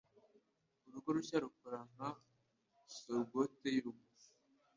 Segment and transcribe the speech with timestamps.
[0.87, 2.09] Urugo rushya rukora nka
[2.95, 4.03] surrogate yurugo.